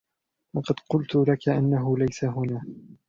[0.55, 2.63] لقد قلت لك أنه ليس هنا.